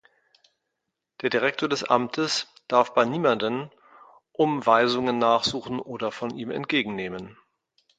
[1.21, 3.69] Der Direktor des Amtes darf bei niemandem
[4.31, 7.37] um Weisungen nachsuchen oder von ihm entgegennehmen.